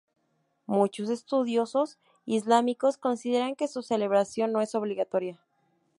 Muchos 0.65 1.11
estudiosos 1.11 1.99
islámicos 2.25 2.97
consideran 2.97 3.55
que 3.55 3.67
su 3.67 3.83
celebración 3.83 4.51
no 4.51 4.59
es 4.61 4.73
obligatoria. 4.73 5.39